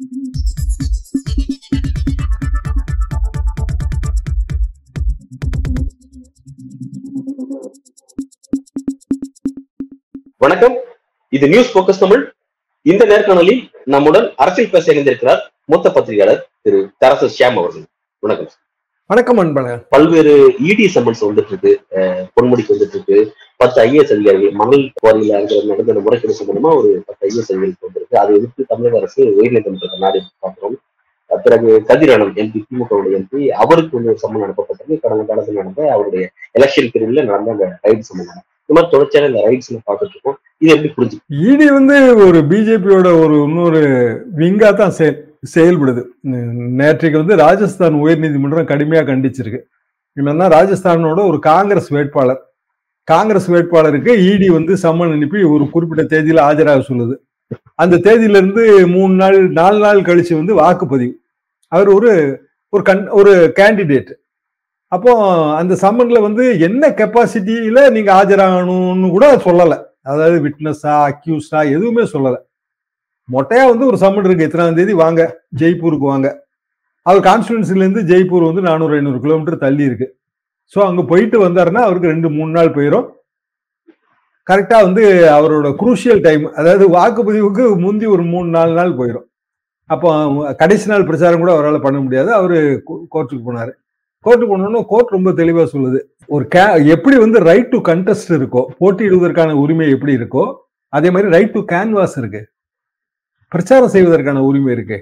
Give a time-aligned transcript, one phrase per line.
[0.00, 0.12] வணக்கம்.
[11.28, 12.32] இது news focus Tamil
[12.82, 17.84] இந்த நேர்காணலில் நம்முடன் அரசியல் பேச இணைந்திருக்கிறார் மூத்த பத்திரிகையாளர் திரு தரசு ஷியாம் அவர்கள்.
[18.18, 18.50] வணக்கம்.
[19.10, 19.80] வணக்கம் அன்பழகன்.
[19.92, 20.32] பல்வேறு
[20.70, 21.70] இடி சம்மன்ஸ் வந்துட்டு இருக்கு
[22.34, 23.16] பொன்முடிக்கு வந்துட்டு இருக்கு
[23.60, 25.40] பத்து ஐஏஎஸ் அதிகாரிகள் மணல் குவாரியில
[25.70, 28.16] நடந்த முறைகேடு சம்பந்தமா ஒரு பத்து ஐஏஎஸ் அதிகாரிகள் வந்திருக்கு.
[28.20, 30.76] அதை எதிர்த்து தமிழக அரசு உயர்நீதிமன்றத்தை நாடி பார்க்கிறோம்.
[31.30, 36.26] பிறகு கதிரானம் எம்பி திமுகவுடைய எம்பி அவருக்கு வந்து சம்மன் அனுப்பப்பட்டது கடந்த காலத்தில் நடந்த அவருடைய
[36.58, 38.44] எலெக்ஷன் பீரியட்ல நடந்த அந்த ரைடு சம்பந்தம்.
[38.64, 41.18] இந்த மாதிரி தொடர்ச்சியான இந்த ரைட்ஸ் பார்த்துட்டு இருக்கோம் இது எப்படி புரிஞ்சு
[41.50, 43.82] இடி வந்து ஒரு பிஜேபியோட ஒரு இன்னொரு
[44.42, 46.02] விங்கா தான் செயல் செயல்படுது.
[46.80, 49.60] நேற்றைக்கு வந்து ராஜஸ்தான் உயர்நீதிமன்றம் கடுமையாக கண்டிச்சிருக்கு.
[50.16, 52.40] என்னன்னா ராஜஸ்தானோட ஒரு காங்கிரஸ் வேட்பாளர்.
[53.08, 57.14] காங்கிரஸ் வேட்பாளருக்கு இடி வந்து சம்மன் அனுப்பி ஒரு குறிப்பிட்ட தேதியில ஆஜராக சொல்லுது.
[57.82, 61.14] அந்த தேதியிலிருந்து மூணு நாள் நாலு நாள் கழிச்சு வந்து வாக்குப்பதிவு.
[61.72, 62.10] அவர் ஒரு
[62.72, 64.10] ஒரு கண் ஒரு கேண்டிடேட்
[64.92, 65.12] அப்போ
[65.60, 69.78] அந்த சம்மன்ல வந்து என்ன கெப்பாசிட்டியில நீங்க ஆஜராகணும்னு கூட சொல்லலை.
[70.10, 72.40] அதாவது விட்னஸா அக்யூஸ்டா எதுவுமே சொல்லலை.
[73.34, 74.46] மொட்டையா வந்து ஒரு சம்மன் இருக்கு.
[74.48, 74.94] எத்தனாம் தேதி?
[75.02, 75.20] வாங்க.
[75.60, 76.28] ஜெய்ப்பூருக்கு வாங்க.
[77.06, 80.06] அவர் கான்ஸ்டுவன்சிலேருந்து ஜெய்ப்பூர் வந்து நானூறு ஐநூறு கிலோமீட்டர் தள்ளி இருக்கு.
[80.74, 83.06] ஸோ அங்கே போயிட்டு வந்தாருன்னா அவருக்கு ரெண்டு மூணு நாள் போயிடும்
[84.46, 85.02] கரெக்டாக வந்து
[85.36, 89.26] அவரோட குரூஷியல் டைம் அதாவது வாக்குப்பதிவுக்கு முந்தி ஒரு மூணு நாலு நாள் போயிடும்
[89.90, 90.08] அப்போ
[90.60, 92.30] கடைசி நாள் பிரச்சாரம் கூட அவரால் பண்ண முடியாது.
[92.38, 92.54] அவர்
[93.12, 93.72] கோர்ட்டுக்கு போனார்.
[94.26, 95.98] கோர்ட்டுக்கு போனோன்னு கோர்ட் ரொம்ப தெளிவாக சொல்லுது.
[96.34, 96.62] ஒரு கே
[96.94, 100.44] எப்படி வந்து ரைட் டு கண்டெஸ்ட் இருக்கோ போட்டியிடுவதற்கான உரிமை எப்படி இருக்கோ
[100.98, 102.42] அதே மாதிரி ரைட் டு கேன்வாஸ் இருக்கு.
[103.52, 104.98] பிரச்சாரம் செய்வதற்கான உரிமை இருக்கு.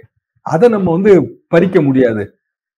[0.46, 1.12] அதை நம்ம வந்து
[1.48, 2.22] பறிக்க முடியாது.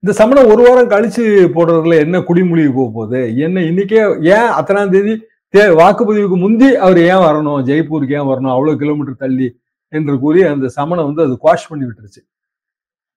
[0.03, 1.25] இந்த சமணம் ஒரு வாரம் கழிச்சு
[1.57, 3.37] போடுறதுல என்ன குடிமொழிவு போக போகுது?
[3.37, 4.01] என்ன இன்னைக்கே
[4.37, 5.15] ஏன் அத்தனாம் தேதி
[5.55, 7.61] தே வாக்குப்பதிவுக்கு முந்தி அவர் ஏன் வரணும்?
[7.69, 8.53] ஜெய்ப்பூருக்கு ஏன் வரணும்?
[8.55, 9.49] அவ்வளவு கிலோமீட்டர் தள்ளி
[9.93, 12.21] என்று கூறி அந்த சமணம் வந்து அது குவாஷ் பண்ணி விட்டுருச்சு.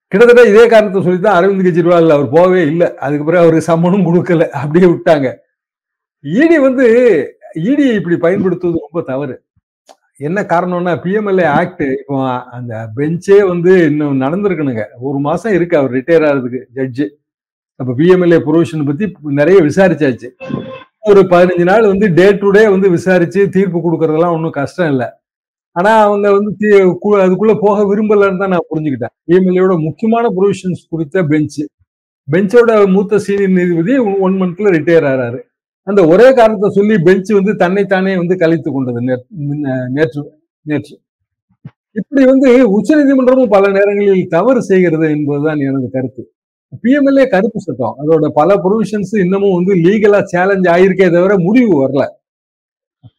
[0.08, 2.88] கிட்டத்தட்ட இதே காரணத்தை சொல்லி தான் அரவிந்த் கெஜ்ரிவால் அவர் போகவே இல்லை.
[2.98, 4.48] அதுக்கு பிறகு அவருக்கு சம்மனும் கொடுக்கல.
[4.62, 5.30] அப்படியே விட்டாங்க.
[6.24, 6.86] இடி வந்து
[7.56, 9.36] இடியை இப்படி பயன்படுத்துவது ரொம்ப தவறு.
[10.24, 14.84] என்ன காரணம்னா பிஎம்எல்ஏ ஆக்ட் இப்போ அந்த பெஞ்சே வந்து இன்னும் நடந்திருக்கணுங்க.
[15.00, 17.10] ஒரு மாசம் இருக்கு அவர் ரிட்டையர் ஆகிறதுக்கு ஜட்ஜு
[17.76, 20.30] அப்ப பிஎம்எல்ஏ ப்ரொவிஷன் பத்தி நிறைய விசாரிச்சாச்சு.
[21.00, 25.08] ஒரு பதினஞ்சு நாள் வந்து டே டு டே வந்து விசாரிச்சு தீர்ப்பு கொடுக்கறதெல்லாம் ஒன்றும் கஷ்டம் இல்லை.
[25.72, 29.16] ஆனா அவங்க வந்து தீ- அதுக்குள்ள போக விரும்பலன்னு தான் நான் புரிஞ்சுக்கிட்டேன்.
[29.28, 31.66] பிஎம்எல்ஏட முக்கியமான ப்ரொவிஷன்ஸ் குறித்த பெஞ்ச்
[32.32, 35.40] பெஞ்சோட மூத்த சீனியர் நீதிபதி ஒன் மந்த்ல ரிட்டையர் ஆறாரு.
[35.88, 39.00] அந்த ஒரே காரணத்தை சொல்லி பெஞ்ச் வந்து தன்னைத்தானே வந்து கழித்து கொண்டது
[39.98, 40.22] நேற்று
[40.66, 40.96] நேற்று.
[42.00, 46.24] இப்படி வந்து உச்சநீதிமன்றமும் பல நேரங்களில் தவறு செய்கிறது என்பதுதான் எனது கருத்து.
[46.84, 47.96] பிஎம்எல்ஏ கருப்பு சட்டம்.
[48.02, 52.04] அதோட பல ப்ரொவிஷன்ஸ் இன்னமும் வந்து லீகலா சேலஞ்ச் ஆயிருக்கே தவிர முடிவு வரல.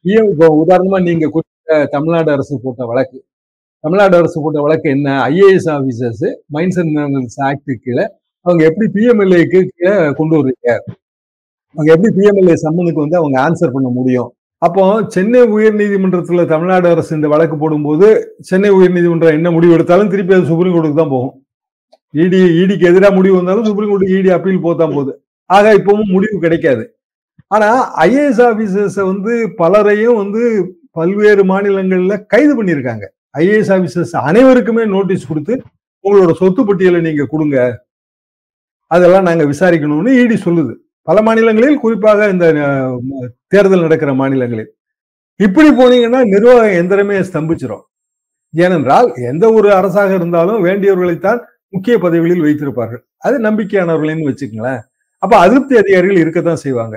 [0.04, 3.18] பிஎம் இப்போ உதாரணமா நீங்க குறிப்பிட்ட தமிழ்நாடு அரசு போட்ட வழக்கு.
[3.84, 5.08] தமிழ்நாடு அரசு போட்ட வழக்கு என்ன?
[5.30, 6.26] IAS officers
[6.56, 7.38] mines and minerals
[7.86, 8.04] கீழே
[8.46, 10.70] அவங்க எப்படி பிஎம்எல்ஏக்கு கீழே கொண்டு வருவீங்க
[11.76, 14.28] அவங்க எப்படி பிஎம்எல்ஏ சம்மனுக்கு வந்து அவங்க ஆன்சர் பண்ண முடியும்?
[14.66, 14.82] அப்போ
[15.14, 18.06] சென்னை உயர்நீதிமன்றத்துல தமிழ்நாடு அரசு இந்த வழக்கு போடும்போது
[18.50, 21.34] சென்னை உயர்நீதிமன்றம் என்ன முடிவு எடுத்தாலும் திருப்பி அது சுப்ரீம் கோர்ட்டுக்கு தான் போகும்.
[22.24, 25.12] இடி இடிக்கு எதிராக முடிவு வந்தாலும் சுப்ரீம் கோர்ட்டுக்கு இடி அப்பீல் போதான் போகுது
[25.56, 26.84] ஆக இப்பவும் முடிவு கிடைக்காது.
[27.54, 27.68] ஆனா
[28.06, 30.42] ஐஏஎஸ் ஆபீசர்ஸ வந்து பலரையும் வந்து
[30.98, 33.04] பல்வேறு மாநிலங்கள்ல கைது பண்ணியிருக்காங்க.
[33.42, 35.54] ஐஏஎஸ் ஆபீசர்ஸ் அனைவருக்குமே நோட்டீஸ் கொடுத்து
[36.04, 37.58] உங்களோட சொத்து பட்டியலை நீங்க கொடுங்க.
[38.90, 40.72] அதெல்லாம் நாங்க விசாரிக்கணும்னு இடி சொல்லுது.
[41.08, 42.46] பல மாநிலங்களில் குறிப்பாக இந்த
[43.52, 44.70] தேர்தல் நடக்கிற மாநிலங்களில்.
[45.40, 47.84] இப்படி போனீங்கன்னா நிர்வாக எந்திரமே ஸ்தம்பிச்சிரும்.
[48.54, 53.02] ஏனென்றால் எந்த ஒரு அரசாக இருந்தாலும் வேண்டியவர்களைத்தான் முக்கிய பதவிகளில் வைத்திருப்பார்கள்.
[53.26, 54.82] அது நம்பிக்கையானவர்கள்னு வச்சுக்கங்களேன்.
[55.18, 56.96] அப்ப அதிருப்தி அதிகாரிகள் இருக்கத்தான் செய்வாங்க.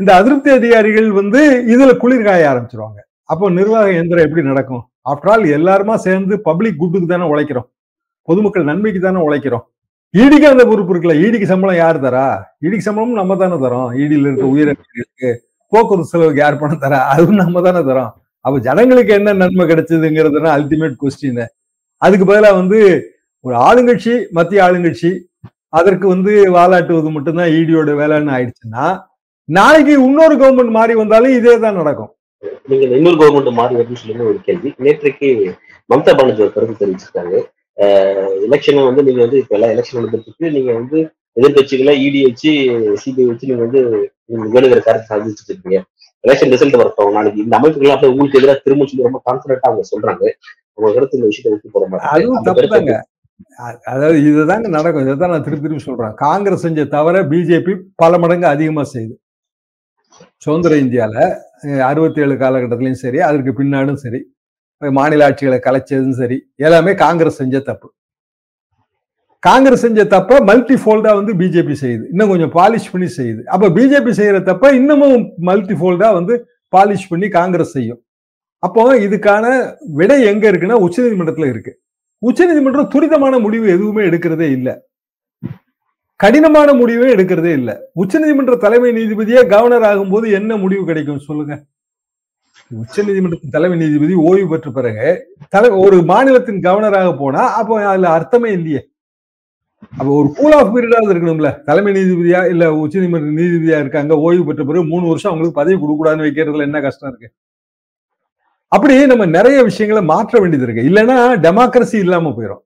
[0.00, 1.40] இந்த அதிருப்தி அதிகாரிகள் வந்து
[1.74, 3.00] இதுல குளிர் காய ஆரம்பிச்சிருவாங்க.
[3.32, 4.82] அப்போ நிர்வாக எந்திரம் எப்படி நடக்கும்?
[5.10, 7.68] ஆஃப்டர் ஆல் எல்லாருமா சேர்ந்து பப்ளிக் குட்டுக்கு தானே உழைக்கிறோம்.
[8.28, 9.64] பொதுமக்கள் நன்மைக்கு தானே உழைக்கிறோம்.
[10.14, 11.14] ஈடிக்கு அந்த பொறுப்பு இருக்குல்ல.
[11.24, 12.24] ஈடிக்கு சம்பளம் யார் தரா?
[12.64, 13.90] ஈடிக்கு சம்பளமும் நம்ம தானே தரோம்.
[14.00, 15.28] ஈடியில் இருக்க உயிரிழப்புகளுக்கு
[15.72, 16.98] போக்குவரத்து செலவுக்கு யார் பணம் தரா?
[17.12, 18.10] அதுவும் நம்ம தானே தரோம்.
[18.44, 21.42] அப்ப ஜனங்களுக்கு என்ன நன்மை கிடைச்சதுங்கிறது அல்டிமேட் கொஸ்டின்
[22.02, 22.78] அதுக்கு பதிலாக வந்து
[23.44, 25.10] ஒரு ஆளுங்கட்சி மத்திய ஆளுங்கட்சி
[25.78, 28.86] அதற்கு வந்து வாலாட்டுவது மட்டும்தான் ஈடியோட வேலைன்னு ஆயிடுச்சுன்னா
[29.48, 32.10] நாளைக்கு இன்னொரு கவர்மெண்ட் மாறி வந்தாலும் இதே தான் நடக்கும்.
[32.70, 34.70] நீங்க இன்னொரு கவர்மெண்ட் மாறி வருதுன்னு சொல்லுங்க ஒரு கேள்வி.
[34.86, 35.28] நேற்றைக்கு
[35.90, 37.34] மம்தா பானர்ஜி ஒரு கருத்து தெரிவிச்சிருக்காங்க
[38.46, 40.98] எலெக்ஷனை வந்து நீங்க வந்து இப்ப எல்லாம் எலெக்ஷன் நடந்துட்டு நீங்க வந்து
[41.36, 42.50] எதிர்கட்சிகளை இடி வச்சு
[43.02, 43.80] சிபிஐ வச்சு நீங்க வந்து
[44.54, 45.78] வேணுங்கிற கருத்து சாதிச்சுட்டு இருக்கீங்க
[46.24, 50.24] எலெக்ஷன் ரிசல்ட் வரட்டும் நாளைக்கு இந்த அமைப்புகள் அப்படியே உங்களுக்கு எதிராக திரும்ப சொல்லி ரொம்ப கான்பிடண்டா அவங்க சொல்றாங்க.
[50.78, 53.00] உங்க கருத்து இந்த விஷயத்தை விட்டு போட மாட்டாங்க
[53.92, 55.04] அதாவது இதுதாங்க நடக்கும்.
[55.04, 56.14] இதைத்தான் நான் திருப்பி திருப்பி சொல்றேன்.
[56.24, 59.16] காங்கிரஸ் செஞ்ச தவிர பிஜேபி பல மடங்கு அதிகமா செய்யுது
[60.44, 61.16] சுதந்திர இந்தியால
[61.90, 64.20] அறுபத்தி ஏழு காலகட்டத்திலையும் சரி அதற்கு பின்னாடும் சரி.
[64.90, 67.88] மாநில ஆட்சிகளை கலைச்சதும் சரி எல்லாமே காங்கிரஸ் செஞ்ச தப்பு.
[69.38, 72.04] காங்கிரஸ் செஞ்ச தப்ப மல்டி ஃபோல்டா வந்து பிஜேபி செய்யுது.
[72.12, 73.42] இன்னும் கொஞ்சம் பாலிஷ் பண்ணி செய்யுது.
[73.44, 78.00] அப்ப பிஜேபி செய்யற தப்ப இன்னமும் மல்டி ஃபோல்டா வந்து பாலிஷ் பண்ணி காங்கிரஸ் செய்யும்.
[78.58, 79.46] அப்போ இதுக்கான
[79.98, 81.72] விடை எங்க இருக்குன்னா உச்சநீதிமன்றத்துல இருக்கு.
[82.18, 84.74] உச்சநீதிமன்றம் துரிதமான முடிவு எதுவுமே எடுக்கிறதே இல்லை.
[86.16, 87.74] கடினமான முடிவே எடுக்கிறதே இல்லை.
[87.96, 91.64] உச்சநீதிமன்ற தலைமை நீதிபதியே கவர்னர் ஆகும்போது என்ன முடிவு கிடைக்கும் சொல்லுங்க.
[92.80, 95.06] உச்சநீதிமன்றத்தின் தலைமை நீதிபதி ஓய்வு பெற்ற பிறகு
[95.54, 98.80] தலை ஒரு மாநிலத்தின் கவர்னராக போனா அப்போ அதுல அர்த்தமே இல்லையே.
[99.92, 101.50] அப்ப ஒரு கூல் ஆஃப் பீரியடாவது இருக்கணும்ல.
[101.68, 106.68] தலைமை நீதிபதியா இல்ல உச்சநீதிமன்ற நீதிபதியா இருக்காங்க ஓய்வு பெற்ற பிறகு மூணு வருஷம் அவங்களுக்கு பதவி கொடுக்கூடாதுன்னு வைக்கிறதுல
[106.68, 107.28] என்ன கஷ்டம் இருக்கு?
[108.72, 110.88] அப்படி நம்ம நிறைய விஷயங்களை மாற்ற வேண்டியது இருக்கு.
[110.90, 111.16] இல்லைன்னா
[111.46, 112.62] டெமோக்ரஸி இல்லாம போயிடும்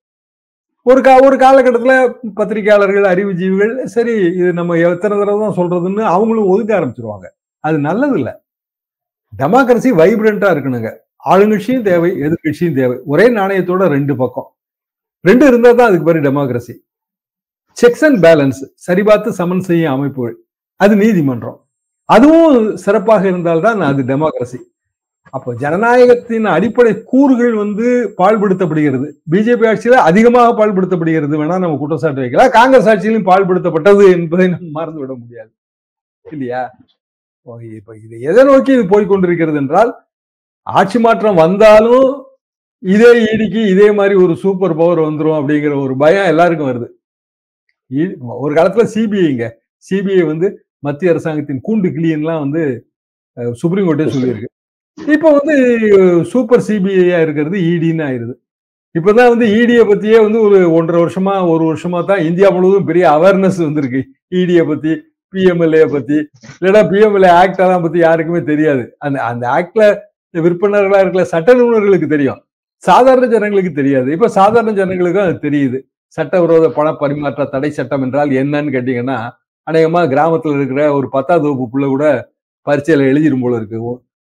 [0.87, 1.95] ஒரு கா ஒரு காலகட்டத்துல
[2.39, 7.27] பத்திரிகையாளர்கள் அறிவுஜீவிகள் சரி இது நம்ம எத்தனை தடவை தான் சொல்றதுன்னு அவங்களும் ஒதுக்க ஆரம்பிச்சிருவாங்க.
[7.65, 8.31] அது நல்லது இல்ல
[9.41, 10.91] டெமோக்ரஸி வைப்ரண்டா இருக்கணுங்க.
[11.33, 12.97] ஆளுங்கட்சியும் தேவை எதிர்கட்சியும் தேவை.
[13.13, 14.49] ஒரே நாணயத்தோட ரெண்டு பக்கம்.
[15.29, 16.75] ரெண்டு இருந்தா தான் அதுக்கு பேர் டெமோக்ரஸி
[17.79, 20.37] செக்ஸ் அண்ட் பேலன்ஸ் சரிபார்த்து சமன் செய்யும் அமைப்புகள்
[20.81, 21.59] அது நீதிமன்றம்.
[22.09, 24.61] அதுவும் சிறப்பாக இருந்தால்தான் அது டெமோக்ரஸி
[25.37, 27.87] அப்போ ஜனநாயகத்தின் அடிப்படை கூறுகள் வந்து
[28.21, 32.53] பால்படுத்தப்படுகிறது பிஜேபி ஆட்சியில அதிகமாக பால்படுத்தப்படுகிறது வேணா நம்ம குற்றச்சாட்டு வைக்கலாம்.
[32.59, 35.51] காங்கிரஸ் ஆட்சியிலும் பால்படுத்தப்பட்டது என்பதை நம்ம மறந்து விட முடியாது.
[36.25, 36.63] இல்லையா?
[37.79, 39.91] இப்ப இது எதை நோக்கி இது போய்கொண்டிருக்கிறது என்றால்
[40.67, 42.09] ஆட்சி மாற்றம் வந்தாலும்
[42.83, 46.89] இதே ஈடிக்கு இதே மாதிரி ஒரு சூப்பர் பவர் வந்துடும் அப்படிங்கிற ஒரு பயம் எல்லாருக்கும் வருது.
[48.45, 49.47] ஒரு காலத்துல சிபிஐங்க
[49.89, 50.49] சிபிஐ வந்து
[50.87, 52.63] மத்திய அரசாங்கத்தின் கூண்டு கிளியன்லாம் வந்து
[53.61, 54.51] சுப்ரீம் கோர்ட்டே சொல்லியிருக்கு.
[55.15, 55.55] இப்போ வந்து
[56.33, 58.35] சூப்பர் சிபிஐயா இருக்கிறது இடின்னு ஆயிருது.
[58.95, 63.59] இப்பதான் வந்து இடியை பத்தியே வந்து ஒரு ஒன்றரை வருஷமா ஒரு வருஷமா தான் இந்தியா முழுவதும் பெரிய அவேர்னஸ்
[63.67, 64.01] வந்திருக்கு.
[64.41, 64.93] இடியை பத்தி
[65.37, 66.19] பிஎம்எல்ஏ பத்தி
[66.59, 68.97] இல்லைன்னா பிஎம்எல்ஏ ஆக்ட் எல்லாம் பத்தி யாருக்குமே தெரியாது.
[68.99, 69.85] அந்த அந்த ஆக்ட்ல
[70.35, 72.41] விற்பனர்களா இருக்கிற சட்ட நிபுணர்களுக்கு தெரியும்.
[72.83, 74.09] சாதாரண ஜனங்களுக்கு தெரியாது.
[74.13, 75.79] இப்ப சாதாரண ஜனங்களுக்கும் அது தெரியுது.
[76.17, 79.17] சட்டவிரோத பண பரிமாற்ற தடை சட்டம் என்றால் என்னன்னு கேட்டீங்கன்னா
[79.71, 82.05] அநேகமா கிராமத்துல இருக்கிற ஒரு பத்தாவது வகுப்பு பிள்ளை கூட
[82.67, 83.81] பரீட்சையில எழுதிடும் போல இருக்கு.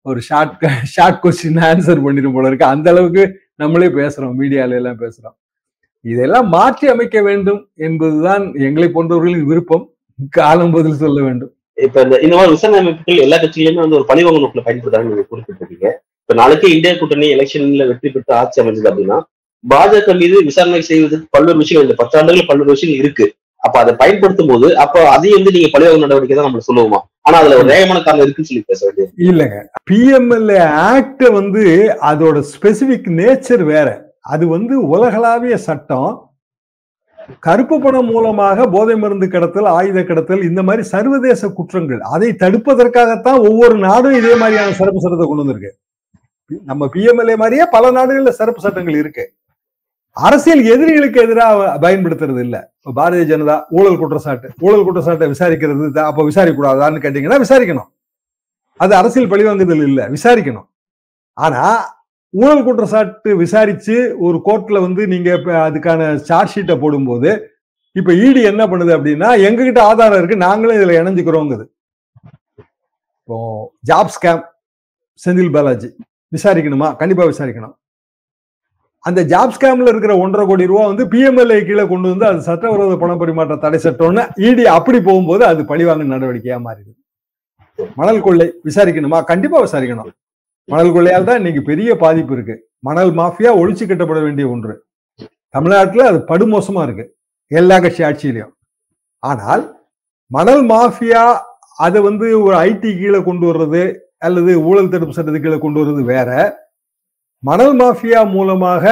[0.01, 2.65] ஒரு ஷார்ட் ஷார்ட் கொஸ்டின் ஆன்சர் பண்ணிடும் போல இருக்கு.
[2.65, 3.23] அந்த அளவுக்கு
[3.55, 5.35] நம்மளே பேசுறோம் மீடியால எல்லாம் பேசுறோம்.
[6.01, 9.85] இதெல்லாம் மாற்றி அமைக்க வேண்டும் என்பதுதான் எங்களை போன்றவர்களின் விருப்பம்.
[10.37, 11.51] காலம் பதில் சொல்ல வேண்டும்.
[11.77, 15.89] இப்ப இந்த இந்த மாதிரி விசாரணை அமைப்புகள் எல்லா கட்சியிலுமே வந்து ஒரு பழிவாங்க நோக்கில் பயன்படுத்தாங்க நீங்க குறிப்பிட்டிருக்கீங்க.
[16.21, 19.17] இப்ப நாளைக்கு இந்தியா கூட்டணி எலெக்ஷன்ல வெற்றி பெற்று ஆட்சி அமைஞ்சது அப்படின்னா
[19.63, 23.25] பாஜக மீது விசாரணை செய்வதற்கு பல்வேறு விஷயங்கள் இந்த பத்தாண்டுகள் பல்வேறு விஷயங்கள் இருக்கு.
[23.57, 26.99] அப்ப அதை பயன்படுத்தும் போது அப்ப அதையும் வந்து நீங்க பழிவாங்க நடவடிக்கை தான் நம்ம சொல்லுவோமா?
[27.21, 29.11] ஆனா அதுல ஒரு நியாயமான காரணம் இருக்குன்னு சொல்லி பேச வேண்டியது.
[29.17, 29.57] இல்லைங்க.
[29.91, 30.59] பிஎம்எல்ஏ
[30.91, 31.63] ஆக்ட் வந்து
[32.01, 34.15] அதோட ஸ்பெசிபிக் நேச்சர் வேற.
[34.21, 36.26] அது வந்து உலகளாவிய சட்டம்.
[37.45, 43.75] கருப்பு பணம் மூலமாக போதை மருந்து கடத்தல் ஆயுத கடத்தல் இந்த மாதிரி சர்வதேச குற்றங்கள் அதை தடுப்பதற்காகத்தான் ஒவ்வொரு
[43.87, 45.71] நாடும் இதே மாதிரியான சிறப்பு சட்டத்தை கொண்டு வந்திருக்கு.
[46.69, 49.25] நம்ம பிஎம்எல்ஏ மாதிரியே பல நாடுகள்ல சிறப்பு சட்டங்கள் இருக்கு.
[50.17, 52.57] அரசியல் எதிரிகளுக்கு எதிராக பயன்படுத்துறது இல்ல.
[52.79, 57.89] இப்ப பாரதிய ஜனதா ஊழல் குற்றச்சாட்டு ஊழல் குற்றச்சாட்டை விசாரிக்கிறது அப்ப விசாரிக்க கூடாதான்னு கேட்டீங்கன்னா விசாரிக்கணும்.
[58.79, 60.67] அது அரசியல் பழிவாங்குதல் இல்ல விசாரிக்கணும்.
[61.33, 61.61] ஆனா
[62.33, 63.95] ஊழல் குற்றச்சாட்டு விசாரிச்சு
[64.25, 65.29] ஒரு கோர்ட்ல வந்து நீங்க
[65.67, 67.31] அதுக்கான சார்ஜ் ஷீட்டை போடும்போது
[67.99, 71.65] இப்ப இடி என்ன பண்ணுது அப்படின்னா எங்ககிட்ட ஆதாரம் இருக்கு நாங்களும் இதுல இணைஞ்சுக்கிறோங்குது.
[73.21, 73.37] இப்போ
[73.89, 74.43] ஜாப் ஸ்கேம்
[75.25, 75.89] செந்தில் பாலாஜி
[76.35, 76.89] விசாரிக்கணுமா?
[77.01, 77.75] கண்டிப்பா விசாரிக்கணும்.
[79.05, 83.11] அந்த ஜாப் ஸ்கேம்ல இருக்கிற ஒன்றரை கோடி ரூபா வந்து பிஎம்எல்ஏ கீழே கொண்டு வந்து அது சட்டவிரோத பண
[83.21, 86.93] பரிமாற்ற தடை சட்டம்னு இடி அப்படி போகும்போது அது பழிவாங்க நடவடிக்கையா மாறிடுது.
[87.99, 89.19] மணல் கொள்ளை விசாரிக்கணுமா?
[89.31, 90.09] கண்டிப்பா விசாரிக்கணும்.
[90.71, 92.55] மணல் கொள்ளையால் தான் இன்னைக்கு பெரிய பாதிப்பு இருக்கு.
[92.87, 94.73] மணல் மாஃபியா ஒழிச்சு கட்டப்பட வேண்டிய ஒன்று.
[95.55, 97.05] தமிழ்நாட்டில் அது படுமோசமா இருக்கு.
[97.51, 98.53] எல்லா கட்சி ஆட்சியிலையும்.
[99.23, 99.63] ஆனால்
[100.31, 101.23] மணல் மாஃபியா
[101.85, 103.83] அதை வந்து ஒரு ஐடி கீழே கொண்டு வர்றது
[104.27, 106.29] அல்லது ஊழல் தடுப்பு சட்டத்து கீழே கொண்டு வர்றது வேற.
[107.43, 108.85] மணல் மாஃபியா மூலமாக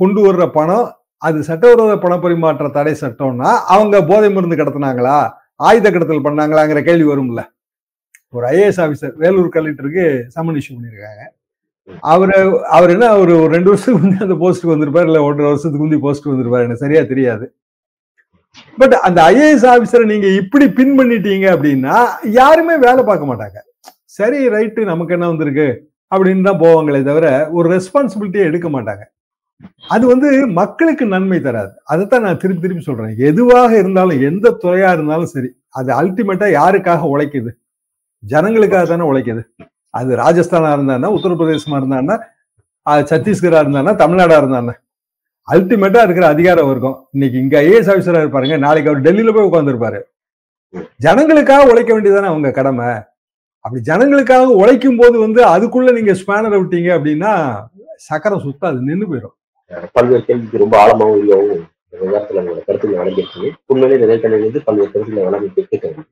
[0.00, 0.88] கொண்டு வர்ற பணம்
[1.26, 5.16] அது சட்டவிரோத பண பரிமாற்ற தடை சட்டம்னா அவங்க போதை மருந்து கடத்தினாங்களா?
[5.68, 7.40] ஆயுத கடத்தல் பண்ணாங்களாங்கிற கேள்வி வரும்ல.
[8.36, 11.22] ஒரு ஐஏஎஸ் ஆபீசர் வேலூர் கலெக்டருக்கு சம்மன் இஷ்யூ பண்ணியிருக்காங்க
[12.12, 12.34] அவரு
[12.76, 16.66] அவர் என்ன ஒரு ரெண்டு வருஷத்துக்கு முந்தைய அந்த போஸ்ட்டுக்கு வந்திருப்பாரு இல்ல ஒன்றரை வருஷத்துக்கு முந்தைய போஸ்ட் வந்திருப்பாரு
[16.66, 17.46] எனக்கு சரியா தெரியாது.
[18.80, 21.96] பட் அந்த ஐஏஎஸ் ஆபீசரை நீங்க இப்படி பின் பண்ணிட்டீங்க அப்படின்னா
[22.40, 23.58] யாருமே வேலை பார்க்க மாட்டாங்க.
[24.18, 25.68] சரி ரைட்டு நமக்கு என்ன வந்திருக்கு?
[26.12, 29.04] அப்படின்னு தான் போவாங்களே தவிர ஒரு ரெஸ்பான்சிபிலிட்டியை எடுக்க மாட்டாங்க.
[29.94, 30.28] அது வந்து
[30.60, 31.72] மக்களுக்கு நன்மை தராது.
[31.92, 33.14] அதைத்தான் நான் திருப்பி திருப்பி சொல்றேன்.
[33.30, 37.50] எதுவாக இருந்தாலும் எந்த துறையா இருந்தாலும் சரி அது அல்டிமேட்டா யாருக்காக உழைக்குது?
[38.22, 39.42] ஜனங்களுக்காக தானே உழைக்குது.
[39.94, 42.16] அது ராஜஸ்தானா இருந்தானா உத்தரப்பிரதேசமா இருந்தானா
[43.12, 44.74] சத்தீஸ்கரா இருந்தானா தமிழ்நாடா இருந்தானே
[45.48, 50.00] அல்டிமேட்டா இருக்கிற அதிகாரம் இருக்கும் இன்னைக்கு இங்க ஐஏஎஸ் ஆஃபீஸரா இருப்பாருங்க நாளைக்கு அவர் டெல்லியில போய் உட்காந்துருப்பாரு
[51.04, 52.88] ஜனங்களுக்காக உழைக்க வேண்டியதானே அவங்க கடமை.
[53.64, 57.32] அப்படி ஜனங்களுக்காக உழைக்கும் போது வந்து அதுக்குள்ள நீங்க ஸ்பேனரை விட்டீங்க அப்படின்னா
[58.08, 59.34] சக்கரம் சுத்த அது நின்று போயிடும்
[59.96, 61.50] பல்வேறு கேள்விக்கு ரொம்ப ஆழமாகவும் இல்லவும்
[61.84, 63.50] இந்த விவகாரத்துல கருத்துக்களை வழங்கியிருக்கீங்க.
[63.72, 66.06] உண்மையிலே நிறைய நேர்காணல் வந்து பல்வேறு கருத்துக்களை வழங்கிட்டு கேட்க